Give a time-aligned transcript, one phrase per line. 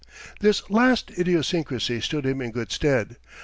[0.39, 3.17] This last idiosyncrasy stood him in good stead.